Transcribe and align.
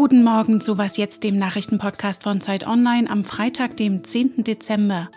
Guten 0.00 0.24
Morgen 0.24 0.62
zu 0.62 0.78
Was 0.78 0.96
jetzt, 0.96 1.24
dem 1.24 1.38
Nachrichtenpodcast 1.38 2.22
von 2.22 2.40
Zeit 2.40 2.66
Online 2.66 3.10
am 3.10 3.22
Freitag, 3.22 3.76
dem 3.76 4.02
10. 4.02 4.44
Dezember. 4.44 5.10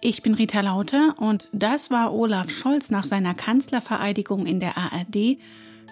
Ich 0.00 0.22
bin 0.22 0.32
Rita 0.34 0.60
Lauter 0.60 1.16
und 1.18 1.48
das 1.52 1.90
war 1.90 2.14
Olaf 2.14 2.48
Scholz 2.48 2.92
nach 2.92 3.04
seiner 3.04 3.34
Kanzlervereidigung 3.34 4.46
in 4.46 4.60
der 4.60 4.78
ARD 4.78 5.38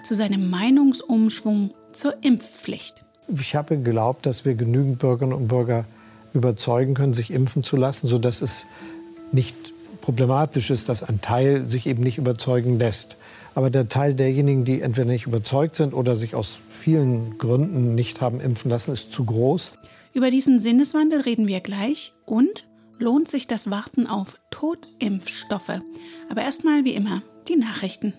zu 0.05 0.15
seinem 0.15 0.49
Meinungsumschwung 0.49 1.73
zur 1.91 2.23
Impfpflicht. 2.23 3.03
Ich 3.37 3.57
habe 3.57 3.79
geglaubt, 3.79 4.27
dass 4.27 4.45
wir 4.45 4.55
genügend 4.55 5.01
Bürgerinnen 5.01 5.33
und 5.33 5.49
Bürger 5.49 5.85
überzeugen 6.33 6.95
können, 6.95 7.15
sich 7.15 7.33
impfen 7.33 7.65
zu 7.65 7.75
lassen, 7.77 8.07
sodass 8.07 8.43
es 8.43 8.67
nicht 9.33 9.73
problematisch 10.03 10.71
ist, 10.71 10.89
dass 10.89 11.03
ein 11.03 11.21
Teil 11.21 11.69
sich 11.69 11.89
eben 11.89 12.05
nicht 12.05 12.17
überzeugen 12.17 12.79
lässt. 12.79 13.17
Aber 13.57 13.71
der 13.71 13.89
Teil 13.89 14.15
derjenigen, 14.15 14.67
die 14.67 14.83
entweder 14.83 15.11
nicht 15.11 15.27
überzeugt 15.27 15.77
sind 15.77 15.95
oder 15.95 16.15
sich 16.17 16.35
aus 16.35 16.59
vielen 16.69 17.39
Gründen 17.39 17.95
nicht 17.95 18.21
haben 18.21 18.39
impfen 18.39 18.71
lassen, 18.71 18.93
ist 18.93 19.11
zu 19.13 19.25
groß. 19.25 19.73
Über 20.13 20.29
diesen 20.29 20.61
Sinneswandel 20.61 21.23
reden 21.23 21.49
wir 21.49 21.61
gleich 21.61 22.13
und 22.27 22.67
lohnt 22.99 23.29
sich 23.29 23.47
das 23.47 23.71
Warten 23.71 24.07
auf 24.07 24.37
Totimpfstoffe. 24.51 25.81
Aber 26.29 26.43
erstmal 26.43 26.85
wie 26.85 26.93
immer 26.93 27.23
die 27.49 27.57
Nachrichten. 27.57 28.13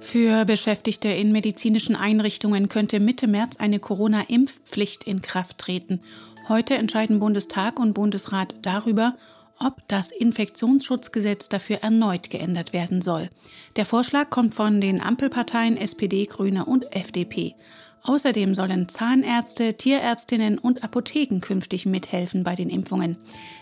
Für 0.00 0.44
Beschäftigte 0.44 1.08
in 1.08 1.30
medizinischen 1.30 1.94
Einrichtungen 1.94 2.68
könnte 2.68 2.98
Mitte 2.98 3.28
März 3.28 3.58
eine 3.58 3.78
Corona-Impfpflicht 3.78 5.04
in 5.04 5.22
Kraft 5.22 5.58
treten. 5.58 6.00
Heute 6.48 6.74
entscheiden 6.74 7.20
Bundestag 7.20 7.78
und 7.78 7.94
Bundesrat 7.94 8.56
darüber, 8.62 9.14
ob 9.58 9.86
das 9.88 10.10
Infektionsschutzgesetz 10.10 11.48
dafür 11.48 11.78
erneut 11.82 12.30
geändert 12.30 12.72
werden 12.72 13.02
soll. 13.02 13.30
Der 13.76 13.86
Vorschlag 13.86 14.30
kommt 14.30 14.54
von 14.54 14.80
den 14.80 15.00
Ampelparteien 15.00 15.76
SPD, 15.76 16.26
Grüne 16.26 16.64
und 16.64 16.94
FDP. 16.94 17.54
Außerdem 18.02 18.54
sollen 18.54 18.88
Zahnärzte, 18.88 19.74
Tierärztinnen 19.74 20.58
und 20.58 20.84
Apotheken 20.84 21.40
künftig 21.40 21.86
mithelfen 21.86 22.44
bei 22.44 22.54
den 22.54 22.70
Impfungen. 22.70 23.16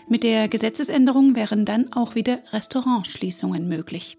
Mit 0.07 0.23
der 0.23 0.47
Gesetzesänderung 0.47 1.35
wären 1.35 1.65
dann 1.65 1.91
auch 1.93 2.13
wieder 2.13 2.39
Restaurantschließungen 2.51 3.67
möglich. 3.67 4.17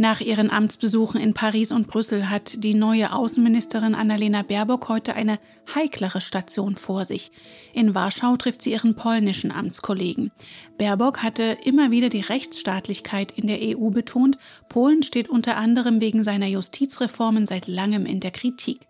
Nach 0.00 0.20
ihren 0.20 0.48
Amtsbesuchen 0.48 1.20
in 1.20 1.34
Paris 1.34 1.72
und 1.72 1.88
Brüssel 1.88 2.30
hat 2.30 2.62
die 2.62 2.74
neue 2.74 3.12
Außenministerin 3.12 3.96
Annalena 3.96 4.42
Baerbock 4.42 4.88
heute 4.88 5.16
eine 5.16 5.40
heiklere 5.74 6.20
Station 6.20 6.76
vor 6.76 7.04
sich. 7.04 7.32
In 7.72 7.96
Warschau 7.96 8.36
trifft 8.36 8.62
sie 8.62 8.70
ihren 8.70 8.94
polnischen 8.94 9.50
Amtskollegen. 9.50 10.30
Baerbock 10.78 11.24
hatte 11.24 11.58
immer 11.64 11.90
wieder 11.90 12.10
die 12.10 12.20
Rechtsstaatlichkeit 12.20 13.32
in 13.32 13.48
der 13.48 13.58
EU 13.60 13.90
betont. 13.90 14.38
Polen 14.68 15.02
steht 15.02 15.28
unter 15.28 15.56
anderem 15.56 16.00
wegen 16.00 16.22
seiner 16.22 16.46
Justizreformen 16.46 17.46
seit 17.46 17.66
langem 17.66 18.06
in 18.06 18.20
der 18.20 18.30
Kritik. 18.30 18.86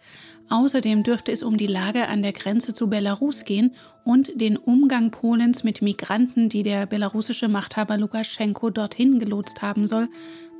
Außerdem 0.50 1.02
dürfte 1.02 1.32
es 1.32 1.42
um 1.42 1.58
die 1.58 1.66
Lage 1.66 2.08
an 2.08 2.22
der 2.22 2.32
Grenze 2.32 2.72
zu 2.72 2.88
Belarus 2.88 3.44
gehen 3.44 3.74
und 4.04 4.40
den 4.40 4.56
Umgang 4.56 5.10
Polens 5.10 5.62
mit 5.64 5.82
Migranten, 5.82 6.48
die 6.48 6.62
der 6.62 6.86
belarussische 6.86 7.48
Machthaber 7.48 7.98
Lukaschenko 7.98 8.70
dorthin 8.70 9.18
gelotst 9.18 9.60
haben 9.60 9.86
soll, 9.86 10.08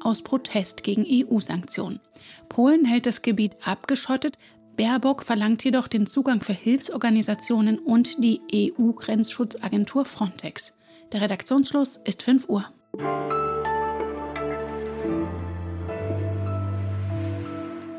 aus 0.00 0.22
Protest 0.22 0.82
gegen 0.82 1.06
EU-Sanktionen. 1.08 2.00
Polen 2.48 2.84
hält 2.84 3.06
das 3.06 3.22
Gebiet 3.22 3.52
abgeschottet, 3.64 4.38
Baerbock 4.76 5.24
verlangt 5.24 5.64
jedoch 5.64 5.88
den 5.88 6.06
Zugang 6.06 6.40
für 6.40 6.52
Hilfsorganisationen 6.52 7.78
und 7.80 8.22
die 8.22 8.40
EU-Grenzschutzagentur 8.78 10.04
Frontex. 10.04 10.72
Der 11.12 11.22
Redaktionsschluss 11.22 11.98
ist 12.04 12.22
5 12.22 12.48
Uhr. 12.48 12.64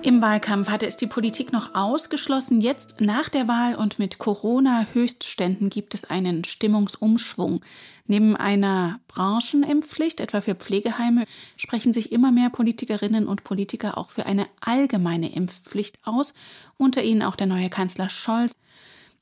Im 0.02 0.22
Wahlkampf 0.22 0.70
hatte 0.70 0.88
es 0.88 0.96
die 0.96 1.08
Politik 1.08 1.52
noch 1.52 1.76
ausgeschlossen. 1.76 2.62
Jetzt 2.62 3.02
nach 3.02 3.28
der 3.28 3.50
Wahl 3.50 3.76
und 3.76 4.00
mit 4.00 4.18
Corona-Höchstständen 4.18 5.70
gibt 5.70 5.94
es 5.94 6.10
einen 6.10 6.46
Stimmungsumschwung. 6.46 7.62
Neben 8.08 8.38
einer 8.38 9.02
Branchenimpfpflicht, 9.10 10.22
etwa 10.22 10.40
für 10.40 10.56
Pflegeheime, 10.56 11.26
sprechen 11.58 11.92
sich 11.92 12.14
immer 12.14 12.32
mehr 12.32 12.50
Politikerinnen 12.50 13.28
und 13.28 13.44
Politiker 13.44 13.98
auch 13.98 14.10
für 14.10 14.26
eine 14.26 14.48
allgemeine 14.62 15.34
Impfpflicht 15.34 16.00
aus, 16.04 16.34
unter 16.78 17.04
ihnen 17.04 17.22
auch 17.22 17.36
der 17.36 17.48
neue 17.48 17.70
Kanzler 17.70 18.10
Scholz. 18.10 18.54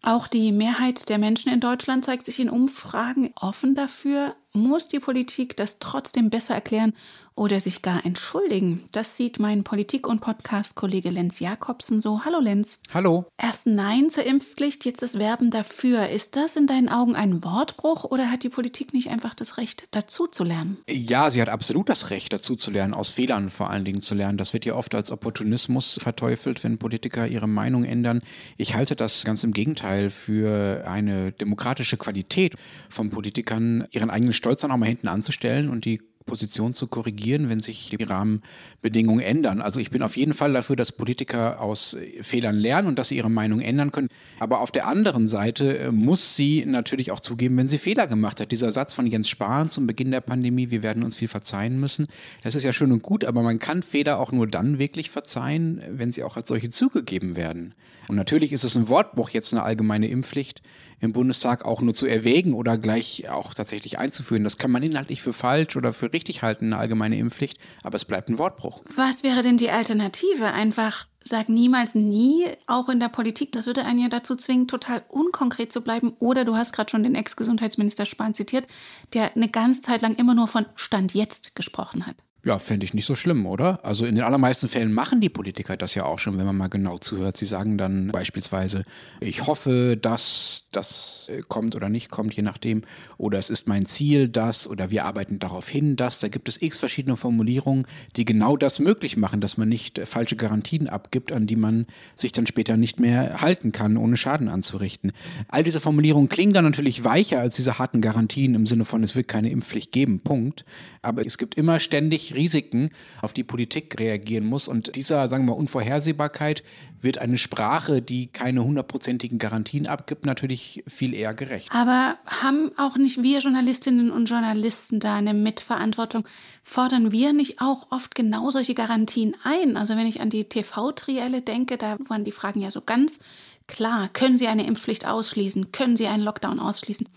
Auch 0.04 0.28
die 0.28 0.52
Mehrheit 0.52 1.10
der 1.10 1.18
Menschen 1.18 1.52
in 1.52 1.60
Deutschland 1.60 2.06
zeigt 2.06 2.28
sich 2.28 2.40
in 2.40 2.52
Umfragen 2.52 3.34
offen 3.36 3.74
dafür. 3.74 4.36
Muss 4.58 4.88
die 4.88 5.00
Politik 5.00 5.56
das 5.56 5.78
trotzdem 5.78 6.32
besser 6.32 6.56
erklären 6.56 6.94
oder 7.38 7.62
sich 7.62 7.84
gar 7.84 8.04
entschuldigen. 8.04 8.90
Das 8.92 9.16
sieht 9.16 9.40
mein 9.40 9.64
Politik- 9.64 10.08
und 10.08 10.22
Podcast-Kollege 10.22 11.12
Lenz 11.12 11.40
Jakobsen 11.40 12.02
so. 12.02 12.26
Hallo 12.26 12.40
Lenz. 12.40 12.80
Hallo. 12.92 13.28
Erst 13.38 13.68
Nein 13.68 14.10
zur 14.10 14.26
Impfpflicht, 14.26 14.86
jetzt 14.86 15.04
das 15.04 15.20
Werben 15.20 15.52
dafür. 15.52 16.10
Ist 16.10 16.36
das 16.36 16.56
in 16.56 16.66
deinen 16.66 16.90
Augen 16.90 17.16
ein 17.16 17.44
Wortbruch 17.44 18.06
oder 18.06 18.32
hat 18.32 18.42
die 18.42 18.50
Politik 18.50 18.92
nicht 18.92 19.12
einfach 19.12 19.36
das 19.36 19.58
Recht, 19.58 19.88
dazu 19.92 20.26
zu 20.26 20.44
lernen? 20.44 20.78
Ja, 20.90 21.30
sie 21.30 21.40
hat 21.40 21.50
absolut 21.50 21.90
das 21.90 22.10
Recht, 22.10 22.34
dazu 22.34 22.56
zu 22.56 22.72
lernen, 22.72 22.96
aus 22.96 23.12
Fehlern 23.12 23.52
vor 23.52 23.70
allen 23.70 23.86
Dingen 23.86 24.02
zu 24.02 24.16
lernen. 24.16 24.40
Das 24.40 24.54
wird 24.54 24.66
ja 24.66 24.74
oft 24.74 24.96
als 24.96 25.12
Opportunismus 25.12 26.00
verteufelt, 26.02 26.64
wenn 26.64 26.80
Politiker 26.80 27.28
ihre 27.28 27.48
Meinung 27.48 27.84
ändern. 27.84 28.22
Ich 28.58 28.74
halte 28.74 28.96
das 28.96 29.24
ganz 29.24 29.44
im 29.44 29.54
Gegenteil 29.54 30.10
für 30.10 30.88
eine 30.88 31.34
demokratische 31.34 31.98
Qualität 31.98 32.56
von 32.90 33.12
Politikern, 33.12 33.88
ihren 33.92 34.10
eigenen 34.10 34.34
Stolz 34.48 34.62
dann 34.62 34.72
auch 34.72 34.78
mal 34.78 34.86
hinten 34.86 35.10
anzustellen 35.10 35.68
und 35.68 35.84
die 35.84 36.00
Position 36.26 36.74
zu 36.74 36.88
korrigieren, 36.88 37.50
wenn 37.50 37.60
sich 37.60 37.90
die 37.90 38.04
Rahmenbedingungen 38.04 39.20
ändern. 39.20 39.62
Also 39.62 39.82
ich 39.82 39.90
bin 39.90 40.02
auf 40.04 40.16
jeden 40.16 40.34
Fall 40.34 40.54
dafür, 40.54 40.78
dass 40.78 40.94
Politiker 40.94 41.60
aus 41.60 41.98
Fehlern 42.22 42.56
lernen 42.56 42.88
und 42.88 42.98
dass 42.98 43.10
sie 43.10 43.18
ihre 43.18 43.30
Meinung 43.30 43.60
ändern 43.60 43.92
können. 43.92 44.08
Aber 44.40 44.62
auf 44.62 44.72
der 44.72 44.88
anderen 44.88 45.28
Seite 45.28 45.80
äh, 45.80 45.92
muss 45.92 46.38
sie 46.38 46.66
natürlich 46.66 47.12
auch 47.12 47.20
zugeben, 47.20 47.58
wenn 47.58 47.68
sie 47.68 47.78
Fehler 47.78 48.08
gemacht 48.08 48.40
hat. 48.40 48.54
Dieser 48.54 48.72
Satz 48.72 48.94
von 48.94 49.08
Jens 49.08 49.28
Spahn 49.28 49.70
zum 49.70 49.86
Beginn 49.86 50.12
der 50.12 50.22
Pandemie, 50.22 50.70
wir 50.70 50.84
werden 50.84 51.04
uns 51.04 51.18
viel 51.18 51.28
verzeihen 51.28 51.80
müssen, 51.80 52.08
das 52.44 52.56
ist 52.56 52.64
ja 52.64 52.72
schön 52.72 52.92
und 52.92 53.02
gut, 53.02 53.26
aber 53.26 53.42
man 53.42 53.60
kann 53.60 53.82
Fehler 53.84 54.20
auch 54.20 54.32
nur 54.32 54.48
dann 54.48 54.80
wirklich 54.80 55.10
verzeihen, 55.10 55.82
wenn 55.90 56.12
sie 56.12 56.24
auch 56.24 56.38
als 56.38 56.48
solche 56.48 56.70
zugegeben 56.70 57.36
werden. 57.36 57.74
Und 58.08 58.16
natürlich 58.16 58.54
ist 58.54 58.64
es 58.64 58.78
ein 58.78 58.88
Wortbruch, 58.88 59.30
jetzt 59.32 59.54
eine 59.54 59.64
allgemeine 59.64 60.08
Impfpflicht 60.08 60.62
im 61.00 61.12
Bundestag 61.12 61.66
auch 61.66 61.82
nur 61.82 61.94
zu 61.94 62.06
erwägen 62.06 62.54
oder 62.54 62.78
gleich 62.78 63.30
auch 63.30 63.54
tatsächlich 63.54 64.00
einzuführen. 64.00 64.44
Das 64.44 64.58
kann 64.58 64.72
man 64.72 64.84
inhaltlich 64.84 65.22
für 65.22 65.34
falsch 65.34 65.76
oder 65.76 65.94
für 65.94 66.12
richtig 66.12 66.42
halten, 66.42 66.68
eine 66.68 66.78
allgemeine 66.78 67.18
Impfpflicht, 67.18 67.60
aber 67.84 67.96
es 67.96 68.06
bleibt 68.06 68.30
ein 68.30 68.40
Wortbruch. 68.40 68.82
Was 68.96 69.24
wäre 69.24 69.44
denn 69.44 69.58
die 69.58 69.70
Alternative? 69.70 70.54
Einfach 70.54 71.08
sag 71.28 71.50
niemals 71.50 71.96
nie, 71.96 72.46
auch 72.68 72.90
in 72.90 73.00
der 73.00 73.10
Politik. 73.10 73.52
Das 73.52 73.66
würde 73.66 73.86
einen 73.86 74.00
ja 74.00 74.10
dazu 74.10 74.36
zwingen, 74.36 74.68
total 74.68 75.04
unkonkret 75.10 75.72
zu 75.72 75.82
bleiben. 75.82 76.14
Oder 76.20 76.46
du 76.46 76.56
hast 76.56 76.74
gerade 76.74 76.90
schon 76.90 77.04
den 77.04 77.16
Ex-Gesundheitsminister 77.16 78.06
Spahn 78.06 78.34
zitiert, 78.34 78.66
der 79.14 79.36
eine 79.36 79.50
ganze 79.50 79.82
Zeit 79.82 80.02
lang 80.02 80.16
immer 80.16 80.34
nur 80.34 80.48
von 80.48 80.66
Stand 80.76 81.14
jetzt 81.14 81.56
gesprochen 81.56 82.06
hat. 82.06 82.16
Ja, 82.46 82.60
fände 82.60 82.86
ich 82.86 82.94
nicht 82.94 83.06
so 83.06 83.16
schlimm, 83.16 83.46
oder? 83.46 83.84
Also 83.84 84.06
in 84.06 84.16
den 84.16 84.24
allermeisten 84.24 84.70
Fällen 84.70 84.94
machen 84.94 85.20
die 85.20 85.30
Politiker 85.30 85.76
das 85.76 85.96
ja 85.96 86.06
auch 86.06 86.20
schon, 86.20 86.38
wenn 86.38 86.46
man 86.46 86.56
mal 86.56 86.70
genau 86.70 86.98
zuhört. 86.98 87.36
Sie 87.36 87.46
sagen 87.46 87.78
dann 87.78 88.10
beispielsweise, 88.10 88.86
ich 89.20 89.48
hoffe, 89.48 89.98
dass 90.00 90.68
das 90.72 91.32
kommt 91.50 91.76
oder 91.76 91.90
nicht 91.90 92.10
kommt, 92.10 92.34
je 92.36 92.44
nachdem. 92.44 92.84
Oder 93.18 93.40
es 93.40 93.50
ist 93.50 93.68
mein 93.68 93.86
Ziel, 93.86 94.30
das 94.30 94.68
oder 94.68 94.92
wir 94.92 95.04
arbeiten 95.04 95.40
darauf 95.40 95.68
hin, 95.68 95.96
dass. 95.96 96.20
Da 96.20 96.30
gibt 96.30 96.48
es 96.48 96.62
x 96.62 96.78
verschiedene 96.78 97.18
Formulierungen, 97.18 97.86
die 98.16 98.24
genau 98.24 98.56
das 98.56 98.80
möglich 98.80 99.18
machen, 99.18 99.42
dass 99.42 99.58
man 99.58 99.68
nicht 99.68 100.00
falsche 100.06 100.36
Garantien 100.36 100.88
abgibt, 100.88 101.32
an 101.32 101.48
die 101.48 101.56
man 101.56 101.88
sich 102.16 102.32
dann 102.32 102.48
später 102.48 102.78
nicht 102.78 103.00
mehr 103.00 103.42
halten 103.42 103.72
kann, 103.72 103.98
ohne 103.98 104.16
Schaden 104.16 104.48
anzurichten. 104.48 105.12
All 105.50 105.64
diese 105.64 105.82
Formulierungen 105.82 106.30
klingen 106.30 106.54
dann 106.54 106.66
natürlich 106.66 107.04
weicher 107.04 107.40
als 107.40 107.56
diese 107.56 107.80
harten 107.80 108.00
Garantien 108.00 108.56
im 108.56 108.68
Sinne 108.68 108.86
von, 108.86 109.04
es 109.04 109.16
wird 109.16 109.28
keine 109.28 109.50
Impfpflicht 109.50 109.92
geben, 109.92 110.20
Punkt. 110.20 110.66
Aber 111.02 111.26
es 111.26 111.38
gibt 111.38 111.56
immer 111.56 111.80
ständig 111.80 112.27
Risiken, 112.36 112.90
auf 113.22 113.34
die 113.34 113.44
Politik 113.44 114.00
reagieren 114.00 114.46
muss. 114.46 114.68
Und 114.68 114.96
dieser, 114.96 115.28
sagen 115.28 115.46
wir, 115.46 115.56
Unvorhersehbarkeit 115.56 116.64
wird 117.02 117.18
eine 117.20 117.38
Sprache, 117.38 118.02
die 118.02 118.28
keine 118.28 118.64
hundertprozentigen 118.64 119.38
Garantien 119.38 119.88
abgibt, 119.88 120.26
natürlich 120.26 120.84
viel 120.88 121.14
eher 121.14 121.34
gerecht. 121.34 121.70
Aber 121.72 122.18
haben 122.26 122.72
auch 122.78 122.98
nicht 122.98 123.22
wir 123.22 123.40
Journalistinnen 123.40 124.12
und 124.12 124.28
Journalisten 124.28 125.00
da 125.00 125.16
eine 125.16 125.34
Mitverantwortung? 125.34 126.28
Fordern 126.64 127.12
wir 127.12 127.34
nicht 127.34 127.62
auch 127.62 127.92
oft 127.92 128.16
genau 128.16 128.50
solche 128.52 128.74
Garantien 128.74 129.36
ein? 129.44 129.78
Also 129.78 129.96
wenn 129.96 130.08
ich 130.08 130.22
an 130.22 130.30
die 130.30 130.46
TV-Trielle 130.46 131.42
denke, 131.42 131.78
da 131.78 131.98
waren 132.08 132.26
die 132.26 132.32
Fragen 132.32 132.62
ja 132.62 132.72
so 132.72 132.82
ganz 132.82 133.20
klar. 133.68 134.10
Können 134.12 134.38
Sie 134.38 134.48
eine 134.48 134.66
Impfpflicht 134.66 135.06
ausschließen? 135.06 135.72
Können 135.72 135.98
Sie 135.98 136.08
einen 136.08 136.24
Lockdown 136.24 136.60
ausschließen? 136.60 137.08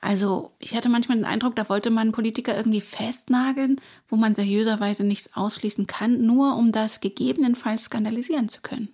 Also 0.00 0.52
ich 0.58 0.74
hatte 0.74 0.88
manchmal 0.88 1.18
den 1.18 1.26
Eindruck, 1.26 1.56
da 1.56 1.68
wollte 1.68 1.90
man 1.90 2.12
Politiker 2.12 2.56
irgendwie 2.56 2.80
festnageln, 2.80 3.80
wo 4.08 4.16
man 4.16 4.34
seriöserweise 4.34 5.04
nichts 5.04 5.36
ausschließen 5.36 5.86
kann, 5.86 6.24
nur 6.24 6.56
um 6.56 6.72
das 6.72 7.00
gegebenenfalls 7.00 7.84
skandalisieren 7.84 8.48
zu 8.48 8.62
können. 8.62 8.88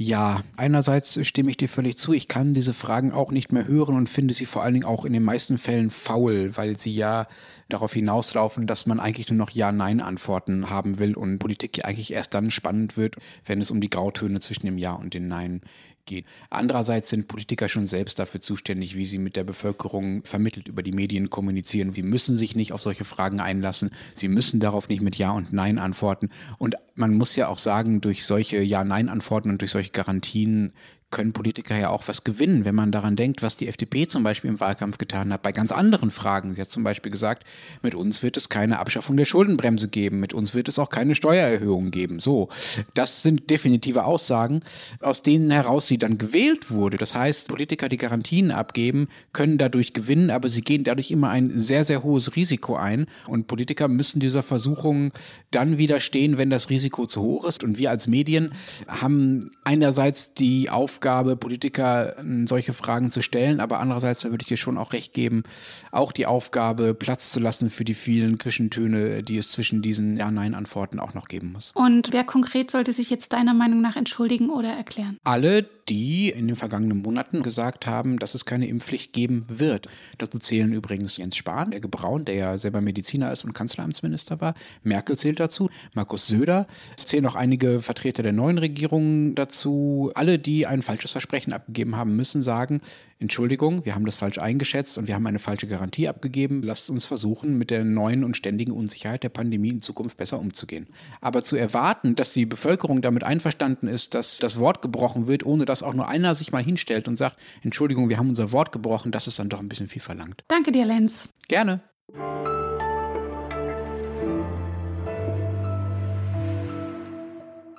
Ja, 0.00 0.44
einerseits 0.56 1.26
stimme 1.26 1.50
ich 1.50 1.56
dir 1.56 1.68
völlig 1.68 1.98
zu. 1.98 2.12
Ich 2.12 2.28
kann 2.28 2.54
diese 2.54 2.72
Fragen 2.72 3.10
auch 3.10 3.32
nicht 3.32 3.50
mehr 3.50 3.66
hören 3.66 3.96
und 3.96 4.08
finde 4.08 4.32
sie 4.32 4.46
vor 4.46 4.62
allen 4.62 4.74
Dingen 4.74 4.86
auch 4.86 5.04
in 5.04 5.12
den 5.12 5.24
meisten 5.24 5.58
Fällen 5.58 5.90
faul, 5.90 6.56
weil 6.56 6.76
sie 6.76 6.92
ja 6.92 7.26
darauf 7.68 7.94
hinauslaufen, 7.94 8.68
dass 8.68 8.86
man 8.86 9.00
eigentlich 9.00 9.28
nur 9.28 9.38
noch 9.38 9.50
Ja-Nein-Antworten 9.50 10.70
haben 10.70 11.00
will 11.00 11.16
und 11.16 11.40
Politik 11.40 11.78
ja 11.78 11.84
eigentlich 11.84 12.12
erst 12.12 12.32
dann 12.32 12.52
spannend 12.52 12.96
wird, 12.96 13.16
wenn 13.44 13.60
es 13.60 13.72
um 13.72 13.80
die 13.80 13.90
Grautöne 13.90 14.38
zwischen 14.38 14.66
dem 14.66 14.78
Ja 14.78 14.92
und 14.92 15.14
dem 15.14 15.26
Nein 15.26 15.62
geht. 16.08 16.26
Andererseits 16.50 17.10
sind 17.10 17.28
Politiker 17.28 17.68
schon 17.68 17.86
selbst 17.86 18.18
dafür 18.18 18.40
zuständig, 18.40 18.96
wie 18.96 19.06
sie 19.06 19.18
mit 19.18 19.36
der 19.36 19.44
Bevölkerung 19.44 20.24
vermittelt 20.24 20.66
über 20.66 20.82
die 20.82 20.92
Medien 20.92 21.30
kommunizieren. 21.30 21.94
Sie 21.94 22.02
müssen 22.02 22.36
sich 22.36 22.56
nicht 22.56 22.72
auf 22.72 22.82
solche 22.82 23.04
Fragen 23.04 23.38
einlassen. 23.38 23.90
Sie 24.14 24.26
müssen 24.26 24.58
darauf 24.58 24.88
nicht 24.88 25.02
mit 25.02 25.16
Ja 25.16 25.30
und 25.30 25.52
Nein 25.52 25.78
antworten. 25.78 26.30
Und 26.58 26.74
man 26.96 27.14
muss 27.14 27.36
ja 27.36 27.46
auch 27.46 27.58
sagen, 27.58 28.00
durch 28.00 28.26
solche 28.26 28.60
Ja-Nein-Antworten 28.60 29.50
und 29.50 29.60
durch 29.60 29.70
solche 29.70 29.90
Garantien 29.90 30.72
können 31.10 31.32
Politiker 31.32 31.76
ja 31.76 31.88
auch 31.88 32.06
was 32.06 32.22
gewinnen, 32.22 32.66
wenn 32.66 32.74
man 32.74 32.92
daran 32.92 33.16
denkt, 33.16 33.42
was 33.42 33.56
die 33.56 33.66
FDP 33.66 34.06
zum 34.08 34.22
Beispiel 34.22 34.50
im 34.50 34.60
Wahlkampf 34.60 34.98
getan 34.98 35.32
hat, 35.32 35.40
bei 35.40 35.52
ganz 35.52 35.72
anderen 35.72 36.10
Fragen. 36.10 36.52
Sie 36.52 36.60
hat 36.60 36.70
zum 36.70 36.84
Beispiel 36.84 37.10
gesagt, 37.10 37.44
mit 37.82 37.94
uns 37.94 38.22
wird 38.22 38.36
es 38.36 38.50
keine 38.50 38.78
Abschaffung 38.78 39.16
der 39.16 39.24
Schuldenbremse 39.24 39.88
geben, 39.88 40.20
mit 40.20 40.34
uns 40.34 40.52
wird 40.52 40.68
es 40.68 40.78
auch 40.78 40.90
keine 40.90 41.14
Steuererhöhung 41.14 41.90
geben. 41.90 42.20
So, 42.20 42.50
das 42.92 43.22
sind 43.22 43.48
definitive 43.48 44.04
Aussagen, 44.04 44.60
aus 45.00 45.22
denen 45.22 45.50
heraus 45.50 45.86
sie 45.86 45.96
dann 45.96 46.18
gewählt 46.18 46.70
wurde. 46.70 46.98
Das 46.98 47.14
heißt, 47.14 47.48
Politiker, 47.48 47.88
die 47.88 47.96
Garantien 47.96 48.50
abgeben, 48.50 49.08
können 49.32 49.56
dadurch 49.56 49.94
gewinnen, 49.94 50.30
aber 50.30 50.50
sie 50.50 50.60
gehen 50.60 50.84
dadurch 50.84 51.10
immer 51.10 51.30
ein 51.30 51.58
sehr, 51.58 51.84
sehr 51.84 52.02
hohes 52.02 52.36
Risiko 52.36 52.76
ein. 52.76 53.06
Und 53.26 53.46
Politiker 53.46 53.88
müssen 53.88 54.20
dieser 54.20 54.42
Versuchung 54.42 55.12
dann 55.50 55.78
widerstehen, 55.78 56.36
wenn 56.36 56.50
das 56.50 56.68
Risiko 56.68 57.06
zu 57.06 57.22
hoch 57.22 57.46
ist. 57.46 57.64
Und 57.64 57.78
wir 57.78 57.90
als 57.90 58.08
Medien 58.08 58.52
haben 58.86 59.50
einerseits 59.64 60.34
die 60.34 60.68
Aufgabe, 60.68 60.97
Aufgabe, 60.98 61.36
Politiker 61.36 62.16
solche 62.46 62.72
Fragen 62.72 63.12
zu 63.12 63.22
stellen, 63.22 63.60
aber 63.60 63.78
andererseits, 63.78 64.22
da 64.22 64.30
würde 64.30 64.42
ich 64.42 64.48
dir 64.48 64.56
schon 64.56 64.76
auch 64.76 64.92
recht 64.92 65.12
geben, 65.12 65.44
auch 65.92 66.10
die 66.10 66.26
Aufgabe, 66.26 66.92
Platz 66.92 67.30
zu 67.30 67.38
lassen 67.38 67.70
für 67.70 67.84
die 67.84 67.94
vielen 67.94 68.40
Zwischentöne, 68.40 69.22
die 69.22 69.38
es 69.38 69.52
zwischen 69.52 69.80
diesen 69.80 70.16
Ja-Nein-Antworten 70.16 70.98
auch 70.98 71.14
noch 71.14 71.28
geben 71.28 71.52
muss. 71.52 71.70
Und 71.72 72.12
wer 72.12 72.24
konkret 72.24 72.72
sollte 72.72 72.92
sich 72.92 73.10
jetzt 73.10 73.32
deiner 73.32 73.54
Meinung 73.54 73.80
nach 73.80 73.94
entschuldigen 73.94 74.50
oder 74.50 74.70
erklären? 74.70 75.18
Alle, 75.22 75.68
die 75.88 76.30
in 76.30 76.46
den 76.46 76.56
vergangenen 76.56 77.02
Monaten 77.02 77.42
gesagt 77.42 77.86
haben, 77.86 78.18
dass 78.18 78.34
es 78.34 78.44
keine 78.44 78.68
Impfpflicht 78.68 79.12
geben 79.12 79.44
wird. 79.48 79.88
Dazu 80.18 80.38
zählen 80.38 80.72
übrigens 80.72 81.16
Jens 81.16 81.36
Spahn, 81.36 81.70
der 81.70 81.80
Braun, 81.80 82.24
der 82.24 82.34
ja 82.34 82.58
selber 82.58 82.80
Mediziner 82.80 83.32
ist 83.32 83.44
und 83.44 83.54
Kanzleramtsminister 83.54 84.40
war. 84.40 84.54
Merkel 84.82 85.16
zählt 85.16 85.40
dazu, 85.40 85.70
Markus 85.94 86.26
Söder. 86.26 86.66
Es 86.96 87.04
zählen 87.06 87.26
auch 87.26 87.34
einige 87.34 87.80
Vertreter 87.80 88.22
der 88.22 88.32
neuen 88.32 88.58
Regierung 88.58 89.34
dazu. 89.34 90.10
Alle, 90.14 90.38
die 90.38 90.66
ein 90.66 90.82
falsches 90.82 91.12
Versprechen 91.12 91.52
abgegeben 91.52 91.96
haben, 91.96 92.16
müssen 92.16 92.42
sagen, 92.42 92.80
Entschuldigung, 93.20 93.84
wir 93.84 93.96
haben 93.96 94.06
das 94.06 94.14
falsch 94.14 94.38
eingeschätzt 94.38 94.96
und 94.96 95.08
wir 95.08 95.16
haben 95.16 95.26
eine 95.26 95.40
falsche 95.40 95.66
Garantie 95.66 96.06
abgegeben. 96.06 96.62
Lasst 96.62 96.88
uns 96.88 97.04
versuchen, 97.04 97.58
mit 97.58 97.70
der 97.70 97.82
neuen 97.82 98.22
und 98.22 98.36
ständigen 98.36 98.70
Unsicherheit 98.70 99.24
der 99.24 99.28
Pandemie 99.28 99.70
in 99.70 99.80
Zukunft 99.80 100.16
besser 100.16 100.38
umzugehen. 100.38 100.86
Aber 101.20 101.42
zu 101.42 101.56
erwarten, 101.56 102.14
dass 102.14 102.32
die 102.32 102.46
Bevölkerung 102.46 103.02
damit 103.02 103.24
einverstanden 103.24 103.88
ist, 103.88 104.14
dass 104.14 104.38
das 104.38 104.60
Wort 104.60 104.82
gebrochen 104.82 105.26
wird, 105.26 105.44
ohne 105.44 105.64
dass 105.64 105.77
auch 105.82 105.94
nur 105.94 106.08
einer 106.08 106.34
sich 106.34 106.52
mal 106.52 106.62
hinstellt 106.62 107.08
und 107.08 107.16
sagt, 107.16 107.36
Entschuldigung, 107.62 108.08
wir 108.08 108.18
haben 108.18 108.28
unser 108.28 108.52
Wort 108.52 108.72
gebrochen, 108.72 109.12
das 109.12 109.26
ist 109.26 109.38
dann 109.38 109.48
doch 109.48 109.60
ein 109.60 109.68
bisschen 109.68 109.88
viel 109.88 110.02
verlangt. 110.02 110.42
Danke 110.48 110.72
dir, 110.72 110.84
Lenz. 110.84 111.28
Gerne. 111.48 111.80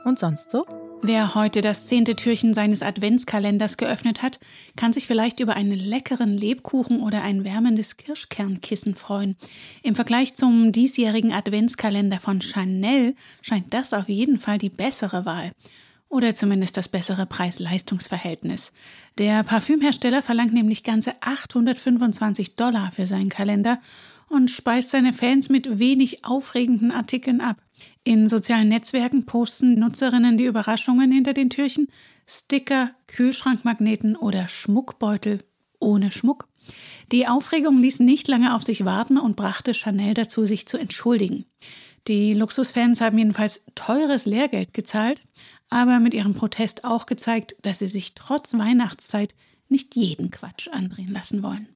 Und 0.06 0.18
sonst 0.18 0.50
so? 0.50 0.66
Wer 1.01 1.34
heute 1.34 1.62
das 1.62 1.86
zehnte 1.86 2.16
Türchen 2.16 2.54
seines 2.54 2.81
Adventskalenders 2.81 3.78
geöffnet 3.78 4.22
hat, 4.22 4.40
kann 4.75 4.92
sich 4.92 5.07
vielleicht 5.07 5.40
über 5.40 5.56
einen 5.56 5.80
leckeren 5.80 6.38
Lebkuchen 6.38 7.01
oder 7.01 7.22
ein 7.22 7.46
wärmendes 7.46 7.96
Kirschkernkissen 7.96 8.96
freuen. 8.96 9.38
Im 9.81 9.96
Vergleich 9.96 10.36
zum 10.36 10.74
diesjährigen 10.74 11.31
Adventskalender 11.31 12.19
von 12.19 12.42
Chanel 12.42 13.16
scheint 13.42 13.74
das 13.74 13.94
auf 13.94 14.10
jeden 14.10 14.40
Fall 14.40 14.57
die 14.57 14.69
bessere 14.69 15.25
Wahl. 15.25 15.51
Oder 16.09 16.33
zumindest 16.33 16.75
das 16.75 16.89
bessere 16.89 17.27
Preis-Leistungs-Verhältnis. 17.27 18.73
Der 19.19 19.44
Parfümhersteller 19.44 20.23
verlangt 20.23 20.53
nämlich 20.53 20.83
ganze 20.83 21.13
825 21.21 22.56
Dollar 22.56 22.91
für 22.91 23.06
seinen 23.06 23.29
Kalender 23.29 23.79
und 24.27 24.50
speist 24.50 24.89
seine 24.89 25.13
Fans 25.13 25.50
mit 25.50 25.79
wenig 25.79 26.25
aufregenden 26.25 26.91
Artikeln 26.91 27.41
ab. 27.41 27.57
In 28.03 28.27
sozialen 28.27 28.69
Netzwerken 28.69 29.25
posten 29.25 29.79
Nutzerinnen 29.79 30.38
die 30.38 30.45
Überraschungen 30.45 31.11
hinter 31.11 31.33
den 31.33 31.50
Türchen, 31.50 31.88
Sticker, 32.27 32.91
Kühlschrankmagneten 33.07 34.15
oder 34.15 34.47
Schmuckbeutel 34.47 35.44
ohne 35.79 36.12
Schmuck. 36.12 36.47
Die 37.12 37.27
Aufregung 37.27 37.79
ließ 37.79 38.00
nicht 38.01 38.27
lange 38.27 38.55
auf 38.55 38.63
sich 38.63 38.85
warten 38.85 39.17
und 39.17 39.35
brachte 39.35 39.73
Chanel 39.73 40.13
dazu, 40.13 40.45
sich 40.45 40.67
zu 40.67 40.77
entschuldigen. 40.77 41.45
Die 42.07 42.33
Luxusfans 42.33 43.01
haben 43.01 43.17
jedenfalls 43.17 43.63
teures 43.75 44.25
Lehrgeld 44.25 44.73
gezahlt, 44.73 45.23
aber 45.69 46.00
mit 46.00 46.13
ihrem 46.13 46.33
Protest 46.33 46.83
auch 46.83 47.06
gezeigt, 47.06 47.56
dass 47.62 47.80
sie 47.80 47.88
sich 47.88 48.16
trotz 48.16 48.54
Weihnachtszeit 48.54 49.33
nicht 49.69 49.95
jeden 49.95 50.31
Quatsch 50.31 50.68
andrehen 50.69 51.12
lassen 51.12 51.44
wollen. 51.44 51.68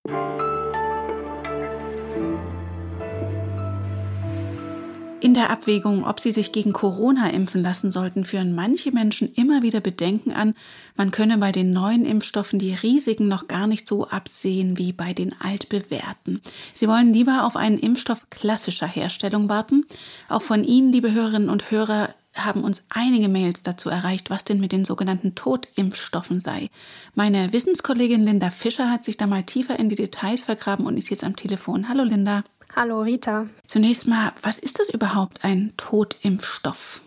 In 5.23 5.33
der 5.33 5.51
Abwägung, 5.51 6.05
ob 6.05 6.19
sie 6.19 6.33
sich 6.33 6.51
gegen 6.51 6.73
Corona 6.73 7.29
impfen 7.29 7.61
lassen 7.61 7.91
sollten, 7.91 8.25
führen 8.25 8.53
manche 8.53 8.91
Menschen 8.91 9.31
immer 9.33 9.61
wieder 9.61 9.79
Bedenken 9.79 10.33
an, 10.33 10.53
man 10.97 11.11
könne 11.11 11.37
bei 11.37 11.53
den 11.53 11.71
neuen 11.71 12.05
Impfstoffen 12.05 12.59
die 12.59 12.73
Risiken 12.73 13.29
noch 13.29 13.47
gar 13.47 13.65
nicht 13.65 13.87
so 13.87 14.05
absehen 14.05 14.77
wie 14.77 14.91
bei 14.91 15.13
den 15.13 15.33
altbewährten. 15.39 16.41
Sie 16.73 16.89
wollen 16.89 17.13
lieber 17.13 17.45
auf 17.45 17.55
einen 17.55 17.79
Impfstoff 17.79 18.29
klassischer 18.31 18.85
Herstellung 18.85 19.47
warten. 19.47 19.85
Auch 20.27 20.41
von 20.41 20.65
Ihnen, 20.65 20.91
liebe 20.91 21.13
Hörerinnen 21.13 21.49
und 21.49 21.71
Hörer, 21.71 22.09
haben 22.35 22.63
uns 22.63 22.85
einige 22.89 23.29
Mails 23.29 23.63
dazu 23.63 23.89
erreicht, 23.89 24.29
was 24.29 24.43
denn 24.43 24.59
mit 24.59 24.71
den 24.71 24.85
sogenannten 24.85 25.35
Totimpfstoffen 25.35 26.39
sei. 26.39 26.69
Meine 27.15 27.53
Wissenskollegin 27.53 28.25
Linda 28.25 28.49
Fischer 28.49 28.89
hat 28.89 29.03
sich 29.03 29.17
da 29.17 29.27
mal 29.27 29.43
tiefer 29.43 29.77
in 29.77 29.89
die 29.89 29.95
Details 29.95 30.45
vergraben 30.45 30.85
und 30.85 30.97
ist 30.97 31.09
jetzt 31.09 31.23
am 31.23 31.35
Telefon. 31.35 31.89
Hallo 31.89 32.03
Linda. 32.03 32.43
Hallo 32.75 33.01
Rita. 33.01 33.47
Zunächst 33.67 34.07
mal, 34.07 34.33
was 34.41 34.57
ist 34.57 34.79
das 34.79 34.89
überhaupt, 34.89 35.43
ein 35.45 35.73
Totimpfstoff? 35.77 37.01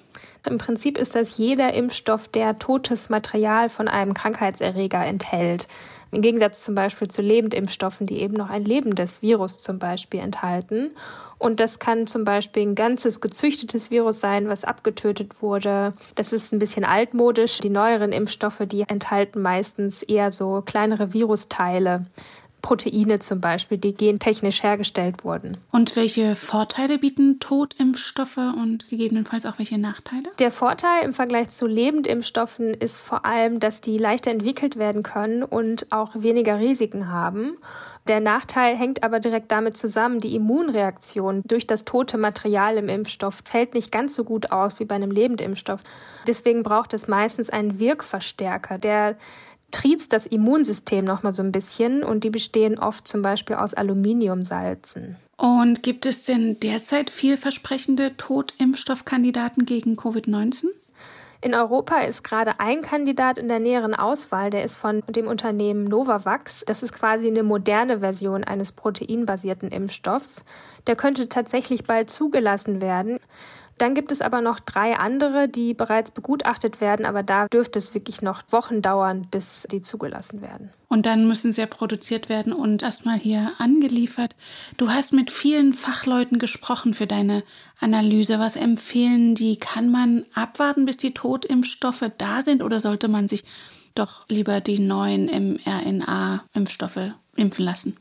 Im 0.46 0.58
Prinzip 0.58 0.96
ist 0.96 1.16
das 1.16 1.38
jeder 1.38 1.74
Impfstoff, 1.74 2.28
der 2.28 2.60
totes 2.60 3.08
Material 3.08 3.68
von 3.68 3.88
einem 3.88 4.14
Krankheitserreger 4.14 5.04
enthält. 5.04 5.66
Im 6.16 6.22
Gegensatz 6.22 6.64
zum 6.64 6.74
Beispiel 6.74 7.08
zu 7.08 7.20
Lebendimpfstoffen, 7.20 8.06
die 8.06 8.22
eben 8.22 8.32
noch 8.32 8.48
ein 8.48 8.64
lebendes 8.64 9.20
Virus 9.20 9.60
zum 9.60 9.78
Beispiel 9.78 10.20
enthalten. 10.20 10.92
Und 11.36 11.60
das 11.60 11.78
kann 11.78 12.06
zum 12.06 12.24
Beispiel 12.24 12.62
ein 12.62 12.74
ganzes 12.74 13.20
gezüchtetes 13.20 13.90
Virus 13.90 14.18
sein, 14.18 14.48
was 14.48 14.64
abgetötet 14.64 15.42
wurde. 15.42 15.92
Das 16.14 16.32
ist 16.32 16.54
ein 16.54 16.58
bisschen 16.58 16.84
altmodisch. 16.86 17.58
Die 17.58 17.68
neueren 17.68 18.12
Impfstoffe, 18.12 18.62
die 18.64 18.88
enthalten 18.88 19.42
meistens 19.42 20.02
eher 20.02 20.30
so 20.30 20.62
kleinere 20.64 21.12
Virusteile. 21.12 22.06
Proteine 22.66 23.20
zum 23.20 23.40
Beispiel, 23.40 23.78
die 23.78 23.94
gentechnisch 23.94 24.64
hergestellt 24.64 25.22
wurden. 25.22 25.56
Und 25.70 25.94
welche 25.94 26.34
Vorteile 26.34 26.98
bieten 26.98 27.38
Totimpfstoffe 27.38 28.38
und 28.38 28.88
gegebenenfalls 28.88 29.46
auch 29.46 29.58
welche 29.58 29.78
Nachteile? 29.78 30.30
Der 30.40 30.50
Vorteil 30.50 31.04
im 31.04 31.12
Vergleich 31.12 31.50
zu 31.50 31.68
Lebendimpfstoffen 31.68 32.74
ist 32.74 32.98
vor 32.98 33.24
allem, 33.24 33.60
dass 33.60 33.82
die 33.82 33.98
leichter 33.98 34.32
entwickelt 34.32 34.74
werden 34.80 35.04
können 35.04 35.44
und 35.44 35.92
auch 35.92 36.10
weniger 36.16 36.58
Risiken 36.58 37.08
haben. 37.08 37.56
Der 38.08 38.18
Nachteil 38.18 38.76
hängt 38.76 39.04
aber 39.04 39.20
direkt 39.20 39.52
damit 39.52 39.76
zusammen, 39.76 40.18
die 40.18 40.34
Immunreaktion 40.34 41.42
durch 41.44 41.68
das 41.68 41.84
tote 41.84 42.18
Material 42.18 42.78
im 42.78 42.88
Impfstoff 42.88 43.42
fällt 43.44 43.74
nicht 43.74 43.92
ganz 43.92 44.16
so 44.16 44.24
gut 44.24 44.50
aus 44.50 44.80
wie 44.80 44.84
bei 44.84 44.96
einem 44.96 45.12
Lebendimpfstoff. 45.12 45.82
Deswegen 46.26 46.64
braucht 46.64 46.94
es 46.94 47.06
meistens 47.06 47.48
einen 47.48 47.78
Wirkverstärker, 47.78 48.78
der 48.78 49.16
triezt 49.76 50.14
das 50.14 50.24
Immunsystem 50.24 51.04
noch 51.04 51.22
mal 51.22 51.32
so 51.32 51.42
ein 51.42 51.52
bisschen 51.52 52.02
und 52.02 52.24
die 52.24 52.30
bestehen 52.30 52.78
oft 52.78 53.06
zum 53.06 53.20
Beispiel 53.20 53.56
aus 53.56 53.74
Aluminiumsalzen. 53.74 55.16
Und 55.36 55.82
gibt 55.82 56.06
es 56.06 56.24
denn 56.24 56.58
derzeit 56.60 57.10
vielversprechende 57.10 58.16
Totimpfstoffkandidaten 58.16 59.66
gegen 59.66 59.96
Covid-19? 59.96 60.68
In 61.42 61.54
Europa 61.54 61.98
ist 62.00 62.24
gerade 62.24 62.58
ein 62.58 62.80
Kandidat 62.80 63.36
in 63.36 63.48
der 63.48 63.60
näheren 63.60 63.94
Auswahl, 63.94 64.48
der 64.48 64.64
ist 64.64 64.76
von 64.76 65.02
dem 65.10 65.26
Unternehmen 65.26 65.84
Novavax. 65.84 66.64
Das 66.66 66.82
ist 66.82 66.94
quasi 66.94 67.26
eine 67.26 67.42
moderne 67.42 68.00
Version 68.00 68.44
eines 68.44 68.72
proteinbasierten 68.72 69.70
Impfstoffs. 69.70 70.46
Der 70.86 70.96
könnte 70.96 71.28
tatsächlich 71.28 71.84
bald 71.84 72.08
zugelassen 72.08 72.80
werden. 72.80 73.20
Dann 73.78 73.94
gibt 73.94 74.10
es 74.10 74.22
aber 74.22 74.40
noch 74.40 74.58
drei 74.58 74.96
andere, 74.96 75.48
die 75.48 75.74
bereits 75.74 76.10
begutachtet 76.10 76.80
werden, 76.80 77.04
aber 77.04 77.22
da 77.22 77.46
dürfte 77.48 77.78
es 77.78 77.92
wirklich 77.94 78.22
noch 78.22 78.42
Wochen 78.50 78.80
dauern, 78.80 79.26
bis 79.30 79.66
die 79.70 79.82
zugelassen 79.82 80.40
werden. 80.40 80.70
Und 80.88 81.04
dann 81.04 81.26
müssen 81.28 81.52
sie 81.52 81.60
ja 81.60 81.66
produziert 81.66 82.28
werden 82.30 82.52
und 82.52 82.82
erstmal 82.82 83.18
hier 83.18 83.52
angeliefert. 83.58 84.34
Du 84.78 84.90
hast 84.90 85.12
mit 85.12 85.30
vielen 85.30 85.74
Fachleuten 85.74 86.38
gesprochen 86.38 86.94
für 86.94 87.06
deine 87.06 87.42
Analyse. 87.78 88.38
Was 88.38 88.56
empfehlen 88.56 89.34
die? 89.34 89.56
Kann 89.56 89.90
man 89.90 90.24
abwarten, 90.32 90.86
bis 90.86 90.96
die 90.96 91.12
Totimpfstoffe 91.12 92.10
da 92.16 92.42
sind 92.42 92.62
oder 92.62 92.80
sollte 92.80 93.08
man 93.08 93.28
sich 93.28 93.44
doch 93.94 94.26
lieber 94.28 94.60
die 94.60 94.78
neuen 94.78 95.26
mRNA-Impfstoffe 95.26 97.12
impfen 97.34 97.64
lassen? 97.64 97.96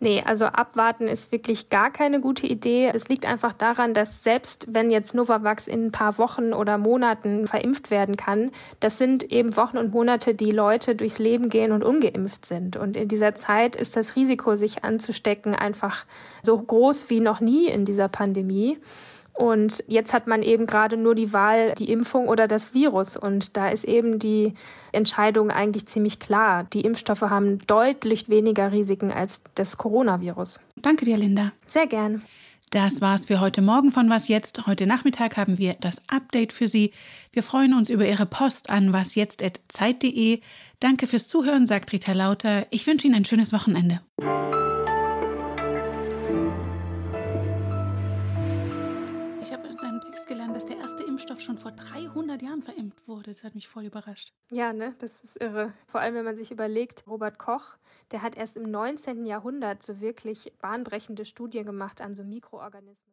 Nee, 0.00 0.22
also 0.24 0.44
abwarten 0.44 1.08
ist 1.08 1.32
wirklich 1.32 1.70
gar 1.70 1.90
keine 1.90 2.20
gute 2.20 2.46
Idee. 2.46 2.90
Es 2.94 3.08
liegt 3.08 3.26
einfach 3.26 3.52
daran, 3.52 3.94
dass 3.94 4.22
selbst 4.22 4.66
wenn 4.70 4.90
jetzt 4.90 5.12
Novavax 5.12 5.66
in 5.66 5.86
ein 5.86 5.92
paar 5.92 6.18
Wochen 6.18 6.52
oder 6.52 6.78
Monaten 6.78 7.48
verimpft 7.48 7.90
werden 7.90 8.16
kann, 8.16 8.52
das 8.78 8.96
sind 8.96 9.24
eben 9.32 9.56
Wochen 9.56 9.76
und 9.76 9.92
Monate, 9.92 10.34
die 10.34 10.52
Leute 10.52 10.94
durchs 10.94 11.18
Leben 11.18 11.48
gehen 11.48 11.72
und 11.72 11.82
ungeimpft 11.82 12.46
sind. 12.46 12.76
Und 12.76 12.96
in 12.96 13.08
dieser 13.08 13.34
Zeit 13.34 13.74
ist 13.74 13.96
das 13.96 14.14
Risiko, 14.14 14.54
sich 14.54 14.84
anzustecken, 14.84 15.56
einfach 15.56 16.06
so 16.42 16.56
groß 16.56 17.10
wie 17.10 17.18
noch 17.18 17.40
nie 17.40 17.66
in 17.66 17.84
dieser 17.84 18.08
Pandemie. 18.08 18.78
Und 19.38 19.84
jetzt 19.86 20.12
hat 20.12 20.26
man 20.26 20.42
eben 20.42 20.66
gerade 20.66 20.96
nur 20.96 21.14
die 21.14 21.32
Wahl, 21.32 21.72
die 21.78 21.92
Impfung 21.92 22.26
oder 22.26 22.48
das 22.48 22.74
Virus. 22.74 23.16
Und 23.16 23.56
da 23.56 23.68
ist 23.68 23.84
eben 23.84 24.18
die 24.18 24.54
Entscheidung 24.90 25.52
eigentlich 25.52 25.86
ziemlich 25.86 26.18
klar. 26.18 26.64
Die 26.72 26.80
Impfstoffe 26.80 27.20
haben 27.20 27.60
deutlich 27.68 28.28
weniger 28.28 28.72
Risiken 28.72 29.12
als 29.12 29.44
das 29.54 29.78
Coronavirus. 29.78 30.60
Danke 30.74 31.04
dir, 31.04 31.16
Linda. 31.16 31.52
Sehr 31.66 31.86
gern. 31.86 32.22
Das 32.70 33.00
war's 33.00 33.26
für 33.26 33.38
heute 33.38 33.62
Morgen 33.62 33.92
von 33.92 34.10
Was 34.10 34.26
Jetzt. 34.26 34.66
Heute 34.66 34.88
Nachmittag 34.88 35.36
haben 35.36 35.56
wir 35.56 35.76
das 35.80 36.02
Update 36.08 36.52
für 36.52 36.66
Sie. 36.66 36.90
Wir 37.30 37.44
freuen 37.44 37.74
uns 37.74 37.90
über 37.90 38.08
Ihre 38.08 38.26
Post 38.26 38.68
an 38.68 38.92
wasjetzt.zeit.de. 38.92 40.40
Danke 40.80 41.06
fürs 41.06 41.28
Zuhören, 41.28 41.64
sagt 41.66 41.92
Rita 41.92 42.12
Lauter. 42.12 42.66
Ich 42.70 42.88
wünsche 42.88 43.06
Ihnen 43.06 43.14
ein 43.14 43.24
schönes 43.24 43.52
Wochenende. 43.52 44.00
Impfstoff 51.38 51.40
schon 51.40 51.58
vor 51.58 51.72
300 51.72 52.42
Jahren 52.42 52.62
verimpft 52.62 53.06
wurde. 53.06 53.30
Das 53.30 53.44
hat 53.44 53.54
mich 53.54 53.68
voll 53.68 53.84
überrascht. 53.84 54.32
Ja, 54.50 54.72
ne, 54.72 54.94
das 54.98 55.22
ist 55.22 55.40
irre. 55.40 55.72
Vor 55.86 56.00
allem, 56.00 56.14
wenn 56.14 56.24
man 56.24 56.36
sich 56.36 56.50
überlegt, 56.50 57.06
Robert 57.06 57.38
Koch, 57.38 57.76
der 58.10 58.22
hat 58.22 58.36
erst 58.36 58.56
im 58.56 58.70
19. 58.70 59.24
Jahrhundert 59.24 59.82
so 59.82 60.00
wirklich 60.00 60.52
bahnbrechende 60.60 61.24
Studien 61.24 61.64
gemacht 61.64 62.00
an 62.00 62.16
so 62.16 62.24
Mikroorganismen. 62.24 63.07